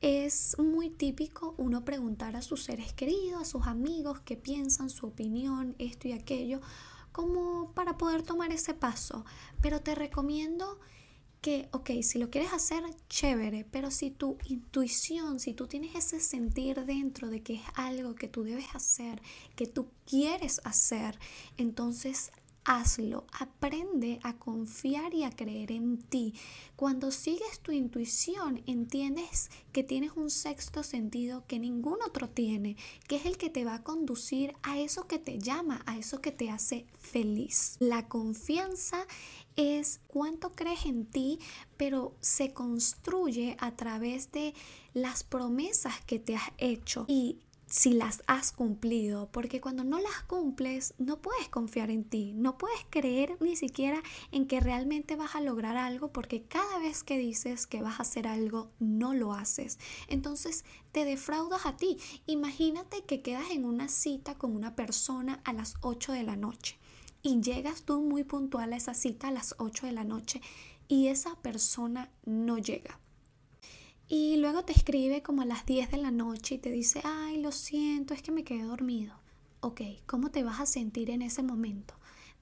es 0.01 0.55
muy 0.59 0.89
típico 0.89 1.55
uno 1.57 1.83
preguntar 1.83 2.35
a 2.35 2.41
sus 2.41 2.63
seres 2.63 2.93
queridos, 2.93 3.41
a 3.41 3.45
sus 3.45 3.65
amigos 3.65 4.19
qué 4.19 4.35
piensan, 4.35 4.89
su 4.89 5.07
opinión, 5.07 5.75
esto 5.79 6.07
y 6.07 6.11
aquello 6.11 6.61
como 7.15 7.71
para 7.71 7.97
poder 7.97 8.23
tomar 8.23 8.51
ese 8.51 8.73
paso. 8.73 9.23
Pero 9.61 9.79
te 9.79 9.95
recomiendo 9.95 10.81
que, 11.39 11.69
ok, 11.71 11.91
si 12.01 12.19
lo 12.19 12.29
quieres 12.29 12.51
hacer, 12.51 12.83
chévere, 13.07 13.65
pero 13.71 13.89
si 13.89 14.11
tu 14.11 14.37
intuición, 14.49 15.39
si 15.39 15.53
tú 15.53 15.65
tienes 15.65 15.95
ese 15.95 16.19
sentir 16.19 16.83
dentro 16.83 17.29
de 17.29 17.41
que 17.41 17.53
es 17.53 17.61
algo 17.75 18.15
que 18.15 18.27
tú 18.27 18.43
debes 18.43 18.75
hacer, 18.75 19.21
que 19.55 19.65
tú 19.65 19.87
quieres 20.05 20.59
hacer, 20.65 21.17
entonces 21.55 22.33
hazlo, 22.65 23.25
aprende 23.39 24.19
a 24.23 24.37
confiar 24.37 25.13
y 25.13 25.23
a 25.23 25.29
creer 25.29 25.71
en 25.71 25.97
ti. 25.97 26.33
Cuando 26.75 27.11
sigues 27.11 27.59
tu 27.61 27.71
intuición, 27.71 28.63
entiendes 28.65 29.49
que 29.71 29.83
tienes 29.83 30.11
un 30.15 30.29
sexto 30.29 30.83
sentido 30.83 31.45
que 31.47 31.59
ningún 31.59 31.99
otro 32.05 32.29
tiene, 32.29 32.75
que 33.07 33.15
es 33.17 33.25
el 33.25 33.37
que 33.37 33.49
te 33.49 33.63
va 33.63 33.75
a 33.75 33.83
conducir 33.83 34.53
a 34.63 34.79
eso 34.79 35.07
que 35.07 35.19
te 35.19 35.39
llama, 35.39 35.83
a 35.85 35.97
eso 35.97 36.19
que 36.19 36.31
te 36.31 36.49
hace 36.49 36.85
feliz. 36.97 37.77
La 37.79 38.07
confianza 38.07 39.05
es 39.55 40.01
cuánto 40.07 40.51
crees 40.51 40.85
en 40.85 41.05
ti, 41.05 41.39
pero 41.77 42.15
se 42.19 42.51
construye 42.51 43.55
a 43.59 43.75
través 43.75 44.31
de 44.31 44.53
las 44.93 45.23
promesas 45.23 46.01
que 46.05 46.19
te 46.19 46.35
has 46.35 46.51
hecho 46.57 47.05
y 47.07 47.39
si 47.75 47.91
las 47.91 48.23
has 48.27 48.53
cumplido, 48.53 49.29
porque 49.33 49.59
cuando 49.59 49.83
no 49.83 49.99
las 49.99 50.23
cumples 50.27 50.93
no 50.97 51.21
puedes 51.21 51.49
confiar 51.49 51.91
en 51.91 52.05
ti, 52.05 52.31
no 52.33 52.57
puedes 52.57 52.79
creer 52.89 53.35
ni 53.41 53.57
siquiera 53.57 54.01
en 54.31 54.47
que 54.47 54.61
realmente 54.61 55.17
vas 55.17 55.35
a 55.35 55.41
lograr 55.41 55.75
algo, 55.75 56.07
porque 56.13 56.43
cada 56.43 56.79
vez 56.79 57.03
que 57.03 57.17
dices 57.17 57.67
que 57.67 57.81
vas 57.81 57.99
a 57.99 58.03
hacer 58.03 58.29
algo, 58.29 58.71
no 58.79 59.13
lo 59.13 59.33
haces. 59.33 59.77
Entonces 60.07 60.63
te 60.93 61.03
defraudas 61.03 61.65
a 61.65 61.75
ti. 61.75 61.97
Imagínate 62.27 63.03
que 63.03 63.21
quedas 63.21 63.51
en 63.51 63.65
una 63.65 63.89
cita 63.89 64.37
con 64.37 64.55
una 64.55 64.73
persona 64.77 65.41
a 65.43 65.51
las 65.51 65.73
8 65.81 66.13
de 66.13 66.23
la 66.23 66.37
noche 66.37 66.77
y 67.23 67.41
llegas 67.41 67.83
tú 67.83 68.01
muy 68.01 68.23
puntual 68.23 68.71
a 68.71 68.77
esa 68.77 68.93
cita 68.93 69.27
a 69.27 69.31
las 69.31 69.53
8 69.57 69.87
de 69.87 69.91
la 69.91 70.05
noche 70.05 70.39
y 70.87 71.07
esa 71.07 71.35
persona 71.41 72.09
no 72.23 72.57
llega. 72.57 73.01
Y 74.07 74.37
luego 74.37 74.63
te 74.63 74.73
escribe 74.73 75.23
como 75.23 75.41
a 75.41 75.45
las 75.45 75.65
10 75.65 75.91
de 75.91 75.97
la 75.97 76.11
noche 76.11 76.55
y 76.55 76.57
te 76.59 76.71
dice, 76.71 77.01
ay, 77.03 77.41
lo 77.41 77.51
siento, 77.51 78.13
es 78.13 78.21
que 78.21 78.31
me 78.31 78.43
quedé 78.43 78.63
dormido. 78.63 79.15
Ok, 79.61 79.81
¿cómo 80.05 80.29
te 80.29 80.43
vas 80.43 80.59
a 80.59 80.65
sentir 80.65 81.09
en 81.09 81.23
ese 81.23 81.41
momento? 81.41 81.95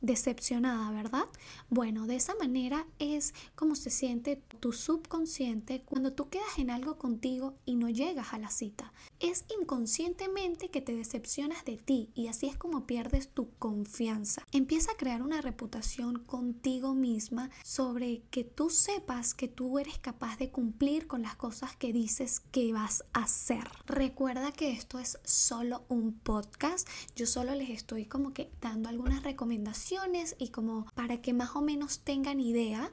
decepcionada, 0.03 0.91
¿verdad? 0.91 1.25
Bueno, 1.69 2.07
de 2.07 2.17
esa 2.17 2.35
manera 2.35 2.85
es 2.99 3.33
como 3.55 3.73
se 3.73 3.89
siente 3.89 4.35
tu 4.59 4.73
subconsciente 4.73 5.81
cuando 5.85 6.11
tú 6.11 6.27
quedas 6.27 6.59
en 6.59 6.69
algo 6.69 6.97
contigo 6.97 7.55
y 7.65 7.75
no 7.75 7.89
llegas 7.89 8.33
a 8.33 8.37
la 8.37 8.49
cita. 8.49 8.91
Es 9.23 9.45
inconscientemente 9.57 10.69
que 10.69 10.81
te 10.81 10.93
decepcionas 10.93 11.63
de 11.63 11.77
ti 11.77 12.11
y 12.13 12.27
así 12.27 12.47
es 12.47 12.57
como 12.57 12.85
pierdes 12.85 13.29
tu 13.29 13.51
confianza. 13.57 14.43
Empieza 14.51 14.91
a 14.91 14.97
crear 14.97 15.21
una 15.21 15.39
reputación 15.39 16.19
contigo 16.19 16.93
misma 16.93 17.49
sobre 17.63 18.23
que 18.31 18.43
tú 18.43 18.69
sepas 18.69 19.33
que 19.33 19.47
tú 19.47 19.79
eres 19.79 19.97
capaz 19.97 20.37
de 20.39 20.51
cumplir 20.51 21.07
con 21.07 21.21
las 21.21 21.37
cosas 21.37 21.73
que 21.77 21.93
dices 21.93 22.41
que 22.51 22.73
vas 22.73 23.05
a 23.13 23.21
hacer. 23.23 23.63
Recuerda 23.85 24.51
que 24.51 24.71
esto 24.71 24.99
es 24.99 25.17
solo 25.23 25.85
un 25.87 26.11
podcast. 26.11 26.85
Yo 27.15 27.25
solo 27.25 27.55
les 27.55 27.69
estoy 27.69 28.05
como 28.05 28.33
que 28.33 28.51
dando 28.59 28.89
algunas 28.89 29.23
recomendaciones 29.23 30.35
y 30.37 30.49
como 30.49 30.85
para 30.95 31.21
que 31.21 31.31
más 31.31 31.55
o 31.55 31.61
menos 31.61 31.99
tengan 31.99 32.41
idea. 32.41 32.91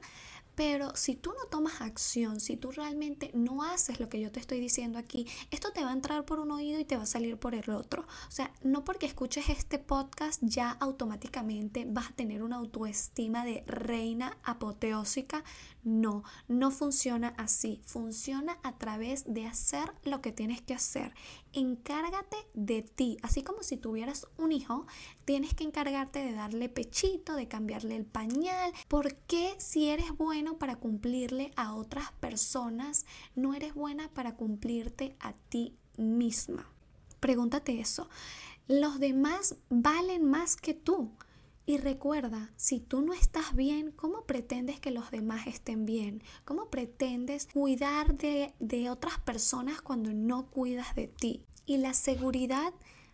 Pero 0.55 0.95
si 0.95 1.15
tú 1.15 1.31
no 1.31 1.49
tomas 1.49 1.81
acción, 1.81 2.39
si 2.39 2.57
tú 2.57 2.71
realmente 2.71 3.31
no 3.33 3.63
haces 3.63 3.99
lo 3.99 4.09
que 4.09 4.19
yo 4.19 4.31
te 4.31 4.39
estoy 4.39 4.59
diciendo 4.59 4.99
aquí, 4.99 5.27
esto 5.49 5.71
te 5.71 5.83
va 5.83 5.91
a 5.91 5.93
entrar 5.93 6.25
por 6.25 6.39
un 6.39 6.51
oído 6.51 6.79
y 6.79 6.85
te 6.85 6.97
va 6.97 7.03
a 7.03 7.07
salir 7.07 7.37
por 7.37 7.55
el 7.55 7.69
otro. 7.69 8.03
O 8.27 8.31
sea, 8.31 8.53
no 8.61 8.83
porque 8.83 9.05
escuches 9.05 9.49
este 9.49 9.79
podcast 9.79 10.41
ya 10.43 10.71
automáticamente 10.71 11.85
vas 11.87 12.09
a 12.09 12.15
tener 12.15 12.43
una 12.43 12.57
autoestima 12.57 13.45
de 13.45 13.63
reina 13.65 14.37
apoteósica. 14.43 15.43
No, 15.83 16.23
no 16.47 16.69
funciona 16.71 17.33
así. 17.37 17.81
Funciona 17.85 18.57
a 18.63 18.77
través 18.77 19.33
de 19.33 19.47
hacer 19.47 19.93
lo 20.03 20.21
que 20.21 20.31
tienes 20.31 20.61
que 20.61 20.73
hacer. 20.73 21.13
Encárgate 21.53 22.37
de 22.53 22.81
ti. 22.81 23.17
Así 23.23 23.41
como 23.43 23.63
si 23.63 23.77
tuvieras 23.77 24.27
un 24.37 24.51
hijo, 24.51 24.85
tienes 25.25 25.53
que 25.53 25.63
encargarte 25.63 26.19
de 26.19 26.33
darle 26.33 26.69
pechito, 26.69 27.35
de 27.35 27.47
cambiarle 27.47 27.95
el 27.95 28.05
pañal. 28.05 28.71
porque 28.87 29.55
si 29.59 29.89
eres 29.89 30.11
para 30.57 30.75
cumplirle 30.75 31.51
a 31.55 31.73
otras 31.73 32.11
personas, 32.13 33.05
no 33.35 33.53
eres 33.53 33.73
buena 33.73 34.09
para 34.09 34.35
cumplirte 34.35 35.15
a 35.19 35.33
ti 35.33 35.75
misma? 35.97 36.69
Pregúntate 37.19 37.79
eso. 37.79 38.09
Los 38.67 38.99
demás 38.99 39.55
valen 39.69 40.25
más 40.29 40.55
que 40.55 40.73
tú. 40.73 41.11
Y 41.65 41.77
recuerda, 41.77 42.51
si 42.55 42.79
tú 42.79 43.01
no 43.01 43.13
estás 43.13 43.55
bien, 43.55 43.91
¿cómo 43.91 44.25
pretendes 44.25 44.79
que 44.79 44.91
los 44.91 45.11
demás 45.11 45.45
estén 45.45 45.85
bien? 45.85 46.23
¿Cómo 46.43 46.69
pretendes 46.69 47.47
cuidar 47.53 48.17
de, 48.17 48.53
de 48.59 48.89
otras 48.89 49.19
personas 49.19 49.81
cuando 49.81 50.11
no 50.11 50.47
cuidas 50.49 50.95
de 50.95 51.07
ti? 51.07 51.45
Y 51.65 51.77
la 51.77 51.93
seguridad 51.93 52.73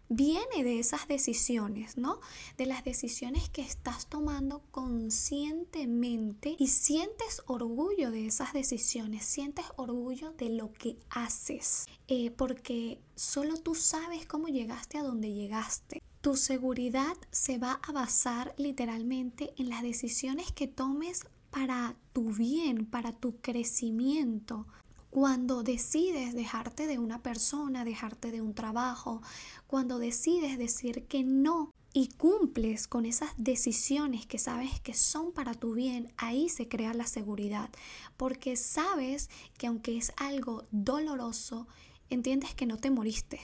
viene 0.10 0.64
de 0.64 0.80
esas 0.80 1.08
decisiones, 1.08 1.98
¿no? 1.98 2.20
De 2.58 2.66
las 2.66 2.84
decisiones 2.84 3.50
que 3.50 3.62
estás 3.62 4.08
tomando 4.08 4.62
conscientemente 4.72 6.56
y 6.58 6.68
sientes 6.68 7.42
orgullo 7.46 8.12
de 8.12 8.28
esas 8.28 8.54
decisiones, 8.54 9.26
sientes 9.26 9.66
orgullo 9.76 10.32
de 10.34 10.50
lo 10.50 10.72
que 10.74 10.98
haces, 11.10 11.88
eh, 12.08 12.32
porque 12.32 13.00
solo 13.16 13.58
tú 13.58 13.76
sabes 13.76 14.26
cómo 14.26 14.48
llegaste 14.48 14.98
a 14.98 15.04
donde 15.04 15.34
llegaste. 15.34 16.02
Tu 16.22 16.36
seguridad 16.36 17.16
se 17.32 17.58
va 17.58 17.80
a 17.88 17.92
basar 17.92 18.54
literalmente 18.58 19.54
en 19.58 19.70
las 19.70 19.82
decisiones 19.82 20.52
que 20.52 20.68
tomes 20.68 21.26
para 21.52 21.96
tu 22.14 22.34
bien, 22.34 22.86
para 22.86 23.14
tu 23.14 23.38
crecimiento. 23.40 24.68
Cuando 25.10 25.64
decides 25.64 26.34
dejarte 26.34 26.86
de 26.86 27.00
una 27.00 27.24
persona, 27.24 27.86
dejarte 27.86 28.32
de 28.32 28.42
un 28.42 28.54
trabajo, 28.54 29.22
cuando 29.66 30.00
decides 30.00 30.58
decir 30.58 31.06
que 31.08 31.24
no 31.24 31.72
y 31.94 32.10
cumples 32.10 32.88
con 32.88 33.06
esas 33.06 33.32
decisiones 33.38 34.28
que 34.28 34.38
sabes 34.38 34.80
que 34.82 34.94
son 34.94 35.32
para 35.32 35.54
tu 35.54 35.74
bien, 35.74 36.14
ahí 36.18 36.50
se 36.50 36.68
crea 36.68 36.94
la 36.94 37.08
seguridad, 37.08 37.72
porque 38.18 38.56
sabes 38.56 39.30
que 39.58 39.68
aunque 39.68 39.98
es 39.98 40.12
algo 40.18 40.66
doloroso, 40.72 41.68
entiendes 42.10 42.54
que 42.54 42.66
no 42.66 42.78
te 42.78 42.92
moriste, 42.92 43.40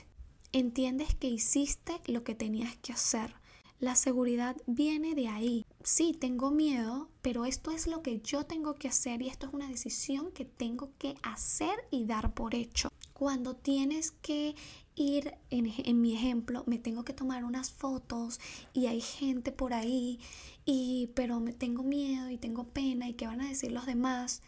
entiendes 0.52 1.16
que 1.16 1.30
hiciste 1.30 2.00
lo 2.06 2.24
que 2.24 2.36
tenías 2.36 2.76
que 2.78 2.94
hacer. 2.94 3.34
La 3.80 3.96
seguridad 3.96 4.56
viene 4.68 5.16
de 5.16 5.28
ahí. 5.28 5.66
Sí, 5.84 6.14
tengo 6.14 6.52
miedo, 6.52 7.10
pero 7.24 7.46
esto 7.46 7.72
es 7.72 7.88
lo 7.88 8.04
que 8.04 8.20
yo 8.20 8.46
tengo 8.46 8.76
que 8.76 8.90
hacer 8.90 9.22
y 9.22 9.30
esto 9.30 9.48
es 9.48 9.54
una 9.54 9.70
decisión 9.70 10.34
que 10.34 10.44
tengo 10.44 10.92
que 11.00 11.16
hacer 11.24 11.74
y 11.90 12.06
dar 12.06 12.34
por 12.34 12.54
hecho. 12.54 12.90
Cuando 13.14 13.56
tienes 13.56 14.12
que 14.12 14.56
ir, 14.96 15.34
en, 15.50 16.02
mi 16.02 16.14
ejemplo, 16.14 16.64
me 16.68 16.80
tengo 16.80 17.06
que 17.06 17.14
tomar 17.14 17.46
unas 17.46 17.72
fotos 17.72 18.42
y 18.74 18.88
hay 18.88 19.00
gente 19.00 19.54
por 19.54 19.74
ahí, 19.74 20.20
y, 20.66 21.12
pero 21.16 21.40
me 21.40 21.54
tengo 21.54 21.82
miedo 21.82 22.30
y 22.30 22.38
tengo 22.38 22.66
pena 22.66 23.08
y 23.08 23.14
qué 23.14 23.26
van 23.26 23.40
a 23.40 23.48
decir 23.48 23.72
los 23.72 23.86
demás. 23.86 24.42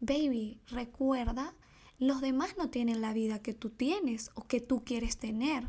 Baby, 0.00 0.58
recuerda, 0.68 1.54
los 1.98 2.22
demás 2.22 2.56
no 2.56 2.70
tienen 2.70 3.02
la 3.02 3.12
vida 3.12 3.42
que 3.42 3.52
tú 3.52 3.68
tienes 3.68 4.30
o 4.34 4.46
que 4.46 4.62
tú 4.62 4.84
quieres 4.84 5.18
tener. 5.18 5.68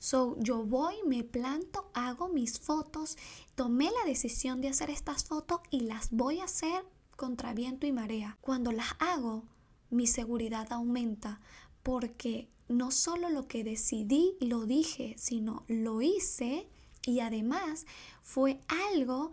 So, 0.00 0.34
yo 0.38 0.64
voy, 0.64 0.94
me 1.06 1.24
planto, 1.24 1.90
hago 1.92 2.30
mis 2.30 2.58
fotos, 2.58 3.18
tomé 3.54 3.84
la 3.84 4.06
decisión 4.06 4.62
de 4.62 4.68
hacer 4.68 4.88
estas 4.88 5.24
fotos 5.24 5.60
y 5.70 5.80
las 5.80 6.10
voy 6.10 6.40
a 6.40 6.44
hacer 6.44 6.86
contra 7.16 7.52
viento 7.52 7.86
y 7.86 7.92
marea. 7.92 8.38
Cuando 8.40 8.72
las 8.72 8.96
hago, 8.98 9.44
mi 9.90 10.06
seguridad 10.06 10.72
aumenta 10.72 11.42
porque 11.82 12.48
no 12.66 12.90
solo 12.90 13.28
lo 13.28 13.46
que 13.46 13.62
decidí 13.62 14.38
lo 14.40 14.64
dije, 14.64 15.16
sino 15.18 15.64
lo 15.68 16.00
hice 16.00 16.66
y 17.04 17.20
además 17.20 17.84
fue 18.22 18.58
algo 18.94 19.32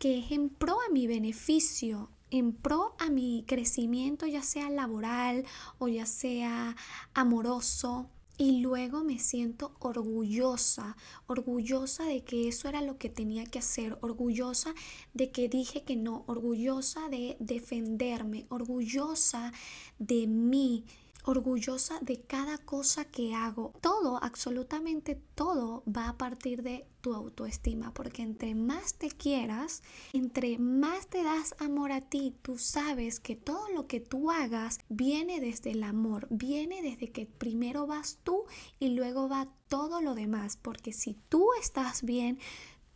que 0.00 0.18
es 0.18 0.32
en 0.32 0.48
pro 0.48 0.78
a 0.80 0.92
mi 0.92 1.06
beneficio, 1.06 2.10
en 2.30 2.52
pro 2.52 2.96
a 2.98 3.10
mi 3.10 3.44
crecimiento, 3.46 4.26
ya 4.26 4.42
sea 4.42 4.70
laboral 4.70 5.44
o 5.78 5.86
ya 5.86 6.04
sea 6.04 6.74
amoroso. 7.14 8.10
Y 8.40 8.62
luego 8.62 9.04
me 9.04 9.18
siento 9.18 9.74
orgullosa, 9.80 10.96
orgullosa 11.26 12.06
de 12.06 12.24
que 12.24 12.48
eso 12.48 12.70
era 12.70 12.80
lo 12.80 12.96
que 12.96 13.10
tenía 13.10 13.44
que 13.44 13.58
hacer, 13.58 13.98
orgullosa 14.00 14.74
de 15.12 15.30
que 15.30 15.50
dije 15.50 15.82
que 15.82 15.94
no, 15.94 16.24
orgullosa 16.26 17.10
de 17.10 17.36
defenderme, 17.38 18.46
orgullosa 18.48 19.52
de 19.98 20.26
mí, 20.26 20.86
orgullosa 21.24 21.98
de 22.00 22.20
cada 22.22 22.58
cosa 22.58 23.04
que 23.04 23.34
hago. 23.34 23.72
Todo, 23.80 24.22
absolutamente 24.22 25.20
todo 25.34 25.82
va 25.86 26.08
a 26.08 26.18
partir 26.18 26.62
de 26.62 26.86
tu 27.00 27.14
autoestima, 27.14 27.92
porque 27.94 28.22
entre 28.22 28.54
más 28.54 28.94
te 28.94 29.10
quieras, 29.10 29.82
entre 30.12 30.58
más 30.58 31.06
te 31.06 31.22
das 31.22 31.54
amor 31.58 31.92
a 31.92 32.00
ti, 32.00 32.34
tú 32.42 32.58
sabes 32.58 33.20
que 33.20 33.36
todo 33.36 33.68
lo 33.70 33.86
que 33.86 34.00
tú 34.00 34.30
hagas 34.30 34.80
viene 34.88 35.40
desde 35.40 35.70
el 35.72 35.82
amor, 35.82 36.26
viene 36.30 36.82
desde 36.82 37.10
que 37.10 37.26
primero 37.26 37.86
vas 37.86 38.18
tú 38.22 38.44
y 38.78 38.90
luego 38.90 39.28
va 39.28 39.48
todo 39.68 40.00
lo 40.00 40.14
demás, 40.14 40.56
porque 40.56 40.92
si 40.92 41.14
tú 41.28 41.48
estás 41.60 42.02
bien, 42.02 42.38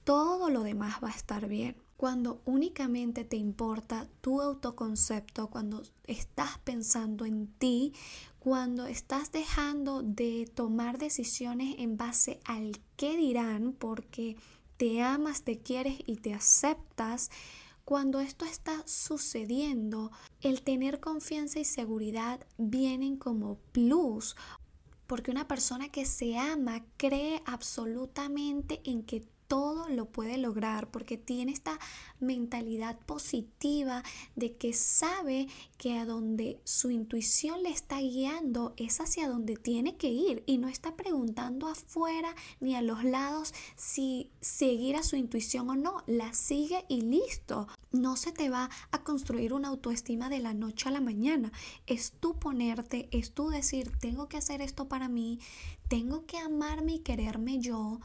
todo 0.04 0.50
lo 0.50 0.62
demás 0.62 1.02
va 1.02 1.08
a 1.08 1.16
estar 1.16 1.48
bien. 1.48 1.83
Cuando 1.96 2.42
únicamente 2.44 3.24
te 3.24 3.36
importa 3.36 4.08
tu 4.20 4.40
autoconcepto, 4.40 5.48
cuando 5.48 5.82
estás 6.06 6.58
pensando 6.64 7.24
en 7.24 7.46
ti, 7.46 7.92
cuando 8.38 8.86
estás 8.86 9.32
dejando 9.32 10.02
de 10.02 10.50
tomar 10.54 10.98
decisiones 10.98 11.76
en 11.78 11.96
base 11.96 12.40
al 12.44 12.78
qué 12.96 13.16
dirán, 13.16 13.72
porque 13.72 14.36
te 14.76 15.02
amas, 15.02 15.42
te 15.42 15.60
quieres 15.60 15.98
y 16.06 16.16
te 16.16 16.34
aceptas, 16.34 17.30
cuando 17.84 18.20
esto 18.20 18.44
está 18.44 18.82
sucediendo, 18.86 20.10
el 20.40 20.62
tener 20.62 21.00
confianza 21.00 21.58
y 21.58 21.64
seguridad 21.64 22.46
vienen 22.56 23.16
como 23.16 23.58
plus, 23.72 24.36
porque 25.06 25.30
una 25.30 25.46
persona 25.46 25.90
que 25.90 26.06
se 26.06 26.38
ama 26.38 26.84
cree 26.96 27.42
absolutamente 27.44 28.80
en 28.84 29.02
que 29.02 29.26
todo 29.48 29.88
lo 29.88 30.06
puede 30.06 30.38
lograr 30.38 30.90
porque 30.90 31.18
tiene 31.18 31.52
esta 31.52 31.78
mentalidad 32.20 32.98
positiva 33.00 34.02
de 34.36 34.56
que 34.56 34.72
sabe 34.72 35.48
que 35.76 35.98
a 35.98 36.06
donde 36.06 36.60
su 36.64 36.90
intuición 36.90 37.62
le 37.62 37.70
está 37.70 38.00
guiando 38.00 38.74
es 38.76 39.00
hacia 39.00 39.28
donde 39.28 39.56
tiene 39.56 39.96
que 39.96 40.08
ir 40.08 40.42
y 40.46 40.58
no 40.58 40.68
está 40.68 40.96
preguntando 40.96 41.68
afuera 41.68 42.34
ni 42.60 42.74
a 42.74 42.82
los 42.82 43.04
lados 43.04 43.54
si 43.76 44.30
seguir 44.40 44.96
a 44.96 45.02
su 45.02 45.16
intuición 45.16 45.70
o 45.70 45.76
no, 45.76 46.02
la 46.06 46.32
sigue 46.32 46.84
y 46.88 47.02
listo. 47.02 47.68
No 47.92 48.16
se 48.16 48.32
te 48.32 48.50
va 48.50 48.70
a 48.90 49.04
construir 49.04 49.52
una 49.52 49.68
autoestima 49.68 50.28
de 50.28 50.40
la 50.40 50.52
noche 50.52 50.88
a 50.88 50.92
la 50.92 51.00
mañana. 51.00 51.52
Es 51.86 52.12
tú 52.18 52.38
ponerte, 52.38 53.08
es 53.12 53.32
tú 53.32 53.50
decir, 53.50 53.92
tengo 53.98 54.28
que 54.28 54.36
hacer 54.36 54.60
esto 54.60 54.88
para 54.88 55.08
mí, 55.08 55.38
tengo 55.88 56.26
que 56.26 56.38
amarme 56.38 56.94
y 56.94 56.98
quererme 57.00 57.60
yo 57.60 58.00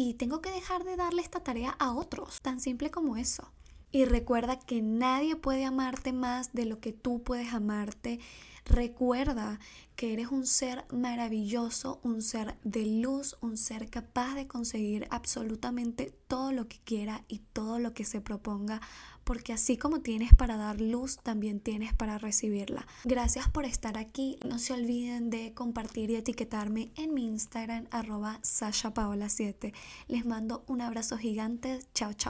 y 0.00 0.14
tengo 0.14 0.40
que 0.40 0.52
dejar 0.52 0.84
de 0.84 0.94
darle 0.94 1.22
esta 1.22 1.40
tarea 1.40 1.70
a 1.70 1.92
otros, 1.92 2.40
tan 2.40 2.60
simple 2.60 2.88
como 2.88 3.16
eso. 3.16 3.50
Y 3.90 4.04
recuerda 4.04 4.56
que 4.56 4.80
nadie 4.80 5.34
puede 5.34 5.64
amarte 5.64 6.12
más 6.12 6.52
de 6.52 6.66
lo 6.66 6.78
que 6.78 6.92
tú 6.92 7.24
puedes 7.24 7.52
amarte. 7.52 8.20
Recuerda 8.64 9.58
que 9.96 10.12
eres 10.12 10.28
un 10.28 10.46
ser 10.46 10.84
maravilloso, 10.92 11.98
un 12.04 12.22
ser 12.22 12.56
de 12.62 12.86
luz, 12.86 13.38
un 13.40 13.56
ser 13.56 13.90
capaz 13.90 14.36
de 14.36 14.46
conseguir 14.46 15.08
absolutamente 15.10 16.14
todo 16.28 16.52
lo 16.52 16.68
que 16.68 16.78
quiera 16.84 17.24
y 17.26 17.40
todo 17.52 17.80
lo 17.80 17.92
que 17.92 18.04
se 18.04 18.20
proponga, 18.20 18.80
porque 19.28 19.52
así 19.52 19.76
como 19.76 20.00
tienes 20.00 20.32
para 20.32 20.56
dar 20.56 20.80
luz, 20.80 21.18
también 21.18 21.60
tienes 21.60 21.92
para 21.92 22.16
recibirla. 22.16 22.86
Gracias 23.04 23.46
por 23.46 23.66
estar 23.66 23.98
aquí. 23.98 24.38
No 24.48 24.58
se 24.58 24.72
olviden 24.72 25.28
de 25.28 25.52
compartir 25.52 26.10
y 26.10 26.16
etiquetarme 26.16 26.92
en 26.96 27.12
mi 27.12 27.26
Instagram 27.26 27.88
arroba 27.90 28.40
sashapaola7. 28.40 29.74
Les 30.06 30.24
mando 30.24 30.64
un 30.66 30.80
abrazo 30.80 31.18
gigante. 31.18 31.80
Chao, 31.92 32.14
chao. 32.14 32.26